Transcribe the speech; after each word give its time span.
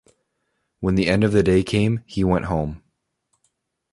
When 0.79 0.95
the 0.95 1.07
end 1.07 1.23
of 1.23 1.31
the 1.31 1.43
day 1.43 1.61
came, 1.63 2.03
he 2.07 2.23
went 2.23 2.45
home. 2.45 2.81